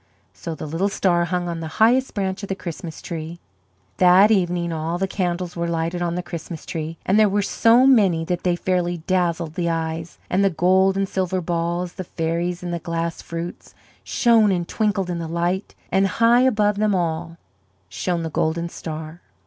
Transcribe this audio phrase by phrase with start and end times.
[0.33, 3.39] So the little star hung on the highest branch of the Christmas tree.
[3.97, 7.85] That evening all the candles were lighted on the Christmas tree, and there were so
[7.85, 12.63] many that they fairly dazzled the eyes; and the gold and silver balls, the fairies
[12.63, 17.37] and the glass fruits, shone and twinkled in the light; and high above them all
[17.87, 19.21] shone the golden star.